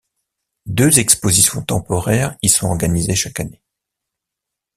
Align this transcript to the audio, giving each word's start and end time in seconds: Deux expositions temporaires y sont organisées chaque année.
Deux 0.65 0.97
expositions 0.97 1.61
temporaires 1.61 2.35
y 2.41 2.49
sont 2.49 2.65
organisées 2.69 3.13
chaque 3.13 3.39
année. 3.39 3.61